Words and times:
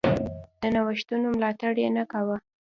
د 0.61 0.63
نوښتونو 0.73 1.27
ملاتړ 1.35 1.73
یې 1.83 1.89
نه 1.97 2.03
کاوه. 2.11 2.37